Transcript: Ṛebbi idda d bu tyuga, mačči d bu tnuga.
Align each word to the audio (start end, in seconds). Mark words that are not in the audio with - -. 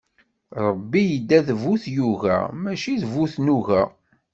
Ṛebbi 0.67 1.01
idda 1.15 1.39
d 1.47 1.49
bu 1.61 1.73
tyuga, 1.83 2.37
mačči 2.61 2.93
d 3.01 3.03
bu 3.11 3.23
tnuga. 3.33 3.83